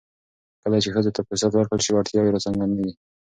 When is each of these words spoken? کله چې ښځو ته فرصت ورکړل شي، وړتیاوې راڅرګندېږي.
کله 0.61 0.77
چې 0.83 0.89
ښځو 0.95 1.11
ته 1.15 1.21
فرصت 1.27 1.51
ورکړل 1.53 1.81
شي، 1.85 1.91
وړتیاوې 1.93 2.31
راڅرګندېږي. 2.33 2.93